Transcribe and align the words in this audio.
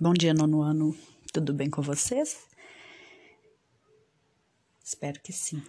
Bom 0.00 0.12
dia, 0.12 0.34
nono 0.34 0.60
ano. 0.60 0.96
Tudo 1.32 1.54
bem 1.54 1.70
com 1.70 1.80
vocês? 1.80 2.48
Espero 4.84 5.20
que 5.20 5.32
sim, 5.32 5.62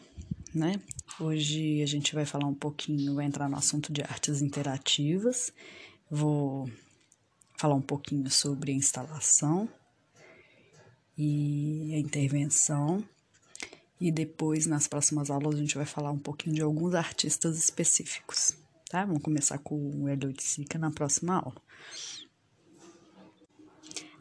né? 0.51 0.81
Hoje 1.19 1.83
a 1.83 1.85
gente 1.85 2.15
vai 2.15 2.25
falar 2.25 2.47
um 2.47 2.53
pouquinho, 2.55 3.13
vai 3.13 3.25
entrar 3.25 3.47
no 3.47 3.55
assunto 3.55 3.93
de 3.93 4.01
artes 4.01 4.41
interativas. 4.41 5.53
Vou 6.09 6.67
falar 7.55 7.75
um 7.75 7.81
pouquinho 7.81 8.29
sobre 8.31 8.71
a 8.71 8.75
instalação 8.75 9.69
e 11.15 11.93
a 11.93 11.99
intervenção. 11.99 13.07
E 14.01 14.11
depois, 14.11 14.65
nas 14.65 14.87
próximas 14.87 15.29
aulas, 15.29 15.53
a 15.53 15.59
gente 15.59 15.75
vai 15.75 15.85
falar 15.85 16.09
um 16.09 16.19
pouquinho 16.19 16.55
de 16.55 16.63
alguns 16.63 16.95
artistas 16.95 17.59
específicos, 17.59 18.57
tá? 18.89 19.05
Vamos 19.05 19.21
começar 19.21 19.59
com 19.59 19.75
o 19.75 20.09
Eliot 20.09 20.41
Sica 20.41 20.79
na 20.79 20.89
próxima 20.89 21.35
aula. 21.35 21.61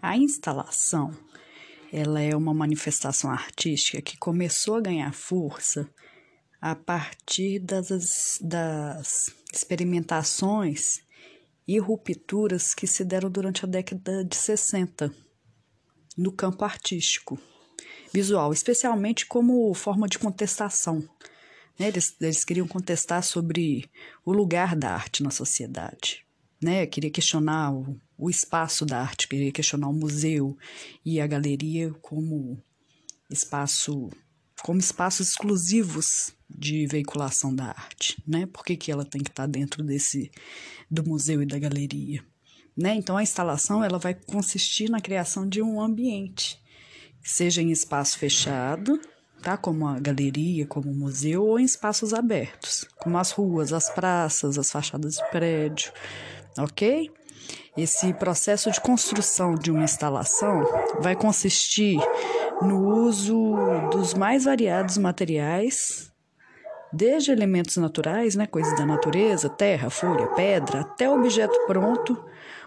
A 0.05 0.19
instalação, 0.19 1.17
ela 1.91 2.21
é 2.21 2.37
uma 2.37 2.53
manifestação 2.53 3.31
artística 3.31 4.03
que 4.03 4.19
começou 4.19 4.75
a 4.75 4.81
ganhar 4.83 5.15
força 5.15 5.89
a 6.61 6.75
partir 6.75 7.59
das, 7.59 8.39
das 8.43 9.35
experimentações 9.51 11.01
e 11.67 11.79
rupturas 11.79 12.75
que 12.75 12.87
se 12.87 13.03
deram 13.03 13.31
durante 13.31 13.65
a 13.65 13.67
década 13.67 14.23
de 14.23 14.37
60 14.37 15.11
no 16.19 16.31
campo 16.31 16.67
artístico 16.67 17.41
visual, 18.13 18.53
especialmente 18.53 19.25
como 19.25 19.73
forma 19.73 20.07
de 20.07 20.19
contestação. 20.19 20.99
Né? 21.79 21.89
Eles, 21.89 22.15
eles 22.21 22.45
queriam 22.45 22.69
contestar 22.69 23.23
sobre 23.23 23.91
o 24.23 24.35
lugar 24.35 24.77
da 24.77 24.91
arte 24.91 25.23
na 25.23 25.31
sociedade. 25.31 26.27
Né? 26.63 26.85
Queria 26.87 27.11
questionar 27.11 27.73
o, 27.73 27.99
o 28.17 28.31
espaço 28.31 28.87
da 28.87 29.01
arte, 29.01 29.29
queria 29.29 29.53
questionar 29.53 29.89
o 29.89 29.93
museu 29.93 30.57
e 31.05 31.21
a 31.21 31.27
galeria 31.27 31.93
como 32.01 32.63
espaço 33.31 34.11
como 34.63 34.81
espaços 34.81 35.29
exclusivos 35.29 36.33
de 36.49 36.87
veiculação 36.87 37.55
da 37.55 37.67
arte, 37.67 38.23
né? 38.27 38.47
Por 38.47 38.65
que, 38.65 38.77
que 38.77 38.91
ela 38.91 39.05
tem 39.05 39.23
que 39.23 39.29
estar 39.29 39.47
dentro 39.47 39.83
desse 39.83 40.31
do 40.91 41.07
museu 41.07 41.43
e 41.43 41.47
da 41.47 41.59
galeria, 41.59 42.25
né? 42.77 42.95
Então 42.95 43.17
a 43.17 43.23
instalação 43.23 43.85
ela 43.85 43.99
vai 43.99 44.15
consistir 44.15 44.89
na 44.89 45.01
criação 45.01 45.47
de 45.47 45.61
um 45.61 45.81
ambiente, 45.81 46.59
seja 47.23 47.61
em 47.61 47.71
espaço 47.73 48.19
fechado, 48.19 48.99
tá? 49.43 49.57
Como 49.57 49.87
a 49.87 49.99
galeria, 49.99 50.67
como 50.67 50.91
o 50.91 50.95
museu, 50.95 51.45
ou 51.45 51.61
em 51.61 51.65
espaços 51.65 52.15
abertos, 52.15 52.87
como 52.97 53.19
as 53.19 53.33
ruas, 53.33 53.73
as 53.73 53.91
praças, 53.91 54.57
as 54.57 54.71
fachadas 54.71 55.17
de 55.17 55.31
prédio, 55.31 55.93
ok? 56.57 57.11
Esse 57.77 58.13
processo 58.15 58.71
de 58.71 58.81
construção 58.81 59.55
de 59.57 59.71
uma 59.71 59.83
instalação 59.83 60.65
vai 61.01 61.17
consistir 61.17 61.99
no 62.63 62.87
uso 63.05 63.55
dos 63.91 64.15
mais 64.15 64.45
variados 64.45 64.97
materiais, 64.97 66.13
desde 66.93 67.33
elementos 67.33 67.77
naturais, 67.77 68.37
né, 68.37 68.47
coisas 68.47 68.77
da 68.77 68.87
natureza, 68.87 69.49
terra, 69.49 69.91
folha, 69.91 70.29
pedra, 70.29 70.83
até 70.83 71.11
objeto 71.11 71.59
pronto, 71.67 72.25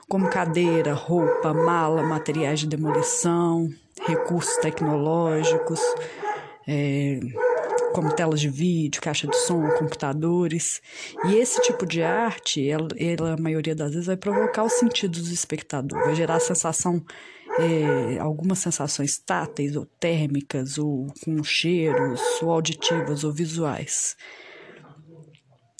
como 0.10 0.30
cadeira, 0.30 0.94
roupa, 0.94 1.54
mala, 1.54 2.04
materiais 2.04 2.60
de 2.60 2.68
demolição, 2.68 3.70
recursos 4.06 4.58
tecnológicos, 4.58 5.80
é, 6.68 7.20
como 7.94 8.14
telas 8.14 8.40
de 8.40 8.50
vídeo, 8.50 9.02
caixa 9.02 9.28
de 9.28 9.36
som, 9.38 9.68
computadores. 9.78 10.82
E 11.26 11.36
esse 11.36 11.62
tipo 11.62 11.86
de 11.86 12.02
arte, 12.04 12.68
ela, 12.68 12.88
ela 12.98 13.34
a 13.34 13.38
maioria 13.38 13.76
das 13.76 13.92
vezes, 13.92 14.08
vai 14.08 14.18
provocar 14.18 14.64
os 14.64 14.74
sentidos 14.74 15.28
do 15.28 15.34
espectador, 15.34 16.04
vai 16.04 16.16
gerar 16.16 16.36
a 16.36 16.40
sensação, 16.40 17.04
é, 17.60 18.20
algumas 18.20 18.60
sensações 18.60 19.18
táteis 19.18 19.76
ou 19.76 19.86
térmicas, 20.00 20.78
ou 20.78 21.08
com 21.24 21.44
cheiros, 21.44 22.22
ou 22.42 22.52
auditivas 22.52 23.24
ou 23.24 23.32
visuais. 23.32 24.16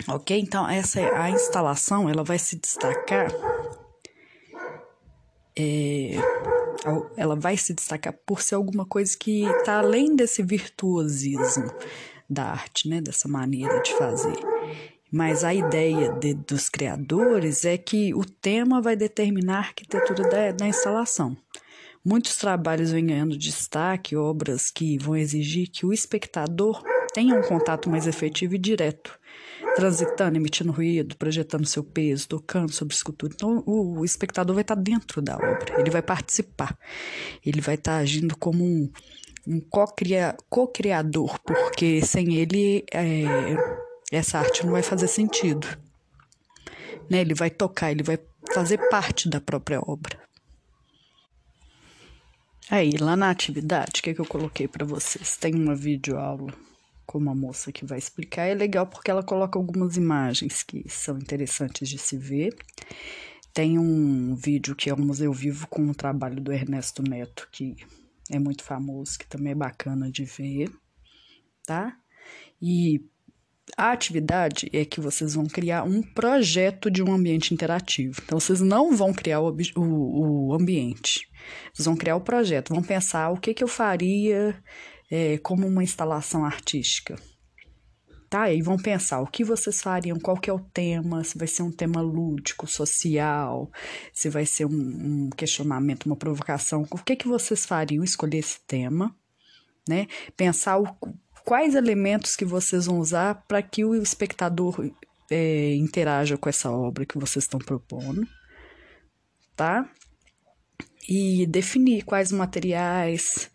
Ok? 0.08 0.40
Então, 0.40 0.68
essa 0.70 1.02
é 1.02 1.16
a 1.16 1.30
instalação, 1.30 2.10
ela 2.10 2.24
vai 2.24 2.40
se 2.40 2.56
destacar. 2.58 3.32
É, 5.60 6.12
ela 7.16 7.36
vai 7.36 7.58
se 7.58 7.74
destacar 7.74 8.14
por 8.26 8.42
ser 8.42 8.56
alguma 8.56 8.86
coisa 8.86 9.16
que 9.18 9.44
está 9.44 9.80
além 9.80 10.16
desse 10.16 10.44
virtuosismo 10.44 11.72
da 12.30 12.46
arte, 12.46 12.90
né, 12.90 13.02
dessa 13.02 13.28
maneira 13.28 13.82
de 13.82 13.94
fazer. 13.94 14.38
Mas 15.12 15.44
a 15.44 15.54
ideia 15.54 16.12
de, 16.12 16.34
dos 16.34 16.70
criadores 16.70 17.64
é 17.64 17.78
que 17.78 18.14
o 18.14 18.26
tema 18.26 18.82
vai 18.82 18.96
determinar 18.96 19.56
a 19.56 19.60
arquitetura 19.60 20.24
da, 20.30 20.52
da 20.52 20.68
instalação. 20.68 21.38
Muitos 22.04 22.38
trabalhos 22.38 22.92
vêm 22.92 23.06
ganhando 23.06 23.38
destaque, 23.38 24.16
obras 24.16 24.70
que 24.70 24.98
vão 24.98 25.16
exigir 25.16 25.70
que 25.70 25.86
o 25.86 25.94
espectador 25.94 26.84
tenha 27.14 27.36
um 27.36 27.42
contato 27.42 27.90
mais 27.90 28.06
efetivo 28.06 28.56
e 28.56 28.58
direto 28.58 29.18
transitando, 29.78 30.38
emitindo 30.38 30.72
ruído, 30.72 31.16
projetando 31.18 31.68
seu 31.68 31.84
peso, 31.84 32.28
tocando 32.28 32.72
sobre 32.72 32.96
escultura. 32.96 33.32
Então, 33.36 33.64
o, 33.64 34.04
espectador 34.04 34.56
vai 34.56 34.64
estar 34.64 34.74
dentro 34.74 35.22
da 35.22 35.36
obra, 35.36 35.80
ele 35.80 35.92
vai 35.92 36.02
participar, 36.02 36.76
ele 37.46 37.62
vai 37.62 37.76
estar 37.76 37.98
agindo 37.98 38.36
como 38.36 38.64
um, 38.66 38.92
um 39.46 39.62
co-criador, 40.50 41.40
porque 41.42 42.02
sem 42.04 42.38
ele 42.38 42.84
é, 42.92 43.24
essa 44.12 44.40
arte 44.40 44.66
não 44.66 44.72
vai 44.72 44.82
fazer 44.82 45.08
sentido. 45.08 45.68
Né? 47.08 47.22
Ele 47.22 47.36
vai 47.36 47.52
tocar, 47.52 47.92
ele 47.92 48.02
vai 48.02 48.18
fazer 48.52 48.80
parte 48.90 49.30
da 49.30 49.40
própria 49.40 49.80
obra. 49.80 50.18
Aí, 52.68 52.94
lá 53.00 53.16
na 53.16 53.30
atividade, 53.30 54.00
o 54.00 54.04
que, 54.04 54.10
é 54.10 54.14
que 54.16 54.22
eu 54.22 54.26
coloquei 54.26 54.68
para 54.68 54.84
vocês? 54.84 55.38
Tem 55.38 55.54
uma 55.54 55.76
videoaula 55.76 56.52
como 57.08 57.30
a 57.30 57.36
moça 57.36 57.72
que 57.72 57.86
vai 57.86 57.98
explicar, 57.98 58.46
é 58.46 58.54
legal 58.54 58.86
porque 58.86 59.10
ela 59.10 59.24
coloca 59.24 59.58
algumas 59.58 59.96
imagens 59.96 60.62
que 60.62 60.84
são 60.90 61.18
interessantes 61.18 61.88
de 61.88 61.98
se 61.98 62.18
ver. 62.18 62.54
Tem 63.54 63.80
um 63.80 64.36
vídeo 64.36 64.76
que 64.76 64.90
é 64.90 64.94
o 64.94 65.00
Museu 65.00 65.32
Vivo 65.32 65.68
com 65.68 65.90
o 65.90 65.96
trabalho 65.96 66.42
do 66.42 66.52
Ernesto 66.52 67.02
Neto, 67.02 67.48
que 67.52 67.78
é 68.30 68.38
muito 68.38 68.62
famoso, 68.62 69.18
que 69.18 69.26
também 69.26 69.54
é 69.54 69.56
bacana 69.56 70.12
de 70.12 70.26
ver, 70.26 70.70
tá? 71.66 71.98
E 72.62 73.02
a 73.76 73.92
atividade 73.92 74.70
é 74.74 74.84
que 74.84 75.00
vocês 75.00 75.34
vão 75.34 75.46
criar 75.46 75.84
um 75.84 76.02
projeto 76.02 76.92
de 76.92 77.02
um 77.02 77.12
ambiente 77.12 77.54
interativo. 77.54 78.22
Então, 78.24 78.40
vocês 78.40 78.62
não 78.62 78.96
vão 78.96 79.14
criar 79.14 79.40
o, 79.40 79.56
o, 79.76 80.48
o 80.50 80.54
ambiente, 80.54 81.30
vocês 81.74 81.86
vão 81.86 81.96
criar 81.96 82.18
o 82.18 82.22
projeto, 82.22 82.74
vão 82.74 82.84
pensar 82.84 83.30
o 83.30 83.38
que, 83.38 83.54
que 83.54 83.64
eu 83.64 83.68
faria 83.68 84.62
é, 85.10 85.38
como 85.38 85.68
uma 85.68 85.84
instalação 85.84 86.46
artística. 86.46 87.16
Tá? 88.30 88.52
E 88.52 88.62
vão 88.62 88.76
pensar 88.76 89.22
o 89.22 89.28
que 89.28 89.44
vocês 89.44 89.82
fariam, 89.82 90.20
qual 90.20 90.36
que 90.38 90.50
é 90.50 90.54
o 90.54 90.60
tema, 90.60 91.24
se 91.24 91.38
vai 91.38 91.48
ser 91.48 91.64
um 91.64 91.72
tema 91.72 92.02
lúdico, 92.02 92.68
social, 92.68 93.72
se 94.12 94.30
vai 94.30 94.46
ser 94.46 94.66
um, 94.66 94.70
um 94.70 95.30
questionamento, 95.30 96.06
uma 96.06 96.16
provocação. 96.16 96.86
O 96.92 96.98
que, 96.98 97.16
que 97.16 97.28
vocês 97.28 97.66
fariam 97.66 98.04
escolher 98.04 98.40
esse 98.40 98.60
tema, 98.68 99.16
né? 99.88 100.08
Pensar 100.36 100.78
o, 100.78 100.88
quais 101.46 101.74
elementos 101.74 102.36
que 102.36 102.44
vocês 102.44 102.86
vão 102.86 103.00
usar 103.00 103.46
para 103.48 103.62
que 103.62 103.86
o 103.86 103.96
espectador 103.96 104.92
é, 105.32 105.74
interaja 105.76 106.38
com 106.38 106.50
essa 106.50 106.70
obra 106.70 107.06
que 107.06 107.18
vocês 107.18 107.46
estão 107.46 107.60
propondo, 107.60 108.28
tá? 109.56 109.90
E 111.08 111.46
definir 111.48 112.04
quais 112.04 112.34
materiais, 112.34 113.50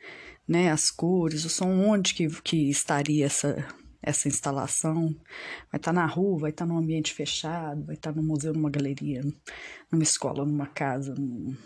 né, 0.47 0.71
as 0.71 0.91
cores, 0.91 1.45
o 1.45 1.49
som, 1.49 1.71
onde 1.87 2.15
que, 2.15 2.29
que 2.43 2.69
estaria 2.69 3.27
essa, 3.27 3.67
essa 4.03 4.29
instalação. 4.29 5.15
Vai 5.71 5.79
estar 5.79 5.93
tá 5.93 5.93
na 5.93 6.07
rua, 6.07 6.41
vai 6.41 6.51
estar 6.51 6.67
tá 6.67 6.73
num 6.73 6.79
ambiente 6.79 7.15
fechado, 7.15 7.85
vai 7.85 7.95
estar 7.95 8.13
tá 8.13 8.21
no 8.21 8.27
museu, 8.27 8.53
numa 8.53 8.71
galeria, 8.71 9.23
numa 9.91 10.03
escola, 10.03 10.45
numa 10.45 10.67
casa, 10.67 11.15
num, 11.15 11.57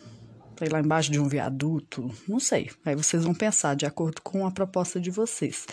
sei 0.58 0.68
lá 0.68 0.80
embaixo 0.80 1.10
de 1.10 1.20
um 1.20 1.28
viaduto, 1.28 2.10
não 2.28 2.40
sei. 2.40 2.70
Aí 2.84 2.94
vocês 2.94 3.24
vão 3.24 3.34
pensar 3.34 3.74
de 3.74 3.86
acordo 3.86 4.20
com 4.22 4.46
a 4.46 4.50
proposta 4.50 5.00
de 5.00 5.10
vocês. 5.10 5.66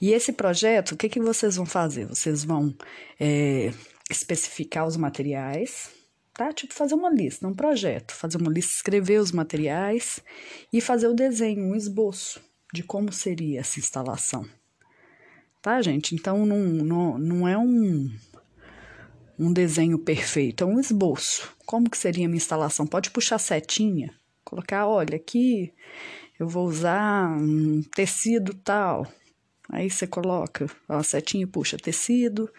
E 0.00 0.12
esse 0.12 0.32
projeto, 0.32 0.92
o 0.92 0.96
que, 0.96 1.08
que 1.08 1.20
vocês 1.20 1.56
vão 1.56 1.66
fazer? 1.66 2.06
Vocês 2.06 2.44
vão 2.44 2.74
é, 3.18 3.72
especificar 4.10 4.86
os 4.86 4.96
materiais, 4.96 5.90
tá? 6.34 6.52
Tipo, 6.52 6.74
fazer 6.74 6.94
uma 6.94 7.10
lista, 7.10 7.46
um 7.46 7.54
projeto, 7.54 8.12
fazer 8.12 8.38
uma 8.38 8.50
lista, 8.50 8.72
escrever 8.72 9.20
os 9.20 9.32
materiais 9.32 10.20
e 10.72 10.80
fazer 10.80 11.08
o 11.08 11.14
desenho, 11.14 11.64
um 11.64 11.74
esboço 11.74 12.40
de 12.72 12.82
como 12.82 13.12
seria 13.12 13.60
essa 13.60 13.78
instalação. 13.78 14.46
Tá, 15.60 15.82
gente? 15.82 16.14
Então, 16.14 16.46
não, 16.46 16.58
não, 16.58 17.18
não 17.18 17.48
é 17.48 17.58
um, 17.58 18.10
um 19.38 19.52
desenho 19.52 19.98
perfeito, 19.98 20.64
é 20.64 20.66
um 20.66 20.80
esboço. 20.80 21.54
Como 21.66 21.90
que 21.90 21.98
seria 21.98 22.26
a 22.26 22.28
minha 22.28 22.38
instalação? 22.38 22.86
Pode 22.86 23.10
puxar 23.10 23.38
setinha, 23.38 24.14
colocar, 24.44 24.86
olha, 24.86 25.16
aqui 25.16 25.72
eu 26.38 26.48
vou 26.48 26.66
usar 26.66 27.28
um 27.38 27.82
tecido 27.94 28.54
tal. 28.54 29.06
Aí 29.68 29.90
você 29.90 30.06
coloca 30.06 30.66
a 30.88 31.02
setinha 31.02 31.44
e 31.44 31.46
puxa 31.46 31.76
tecido 31.76 32.50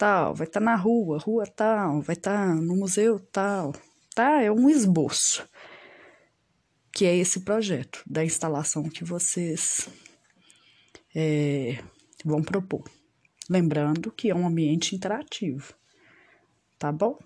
tal, 0.00 0.34
vai 0.34 0.46
estar 0.46 0.60
tá 0.60 0.64
na 0.64 0.76
rua, 0.76 1.18
rua 1.18 1.46
tal, 1.46 2.00
vai 2.00 2.16
estar 2.16 2.48
tá 2.48 2.54
no 2.54 2.74
museu 2.74 3.20
tal. 3.20 3.74
Tá? 4.14 4.42
É 4.42 4.50
um 4.50 4.70
esboço. 4.70 5.46
que 6.90 7.04
é 7.04 7.14
esse 7.14 7.40
projeto 7.40 8.02
da 8.06 8.24
instalação 8.24 8.82
que 8.88 9.04
vocês 9.04 9.90
é, 11.14 11.84
vão 12.24 12.42
propor. 12.42 12.90
Lembrando 13.48 14.10
que 14.10 14.30
é 14.30 14.34
um 14.34 14.46
ambiente 14.46 14.96
interativo, 14.96 15.74
tá 16.78 16.90
bom? 16.90 17.18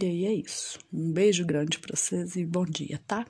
E 0.00 0.06
aí 0.06 0.26
é 0.26 0.32
isso. 0.32 0.78
Um 0.92 1.12
beijo 1.12 1.44
grande 1.44 1.78
para 1.78 1.96
vocês 1.96 2.34
e 2.36 2.46
bom 2.46 2.64
dia, 2.64 2.98
tá? 3.06 3.26